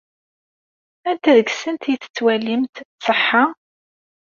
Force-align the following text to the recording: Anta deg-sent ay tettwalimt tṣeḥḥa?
Anta 1.09 1.31
deg-sent 1.37 1.87
ay 1.89 1.97
tettwalimt 2.01 2.75
tṣeḥḥa? 2.99 3.45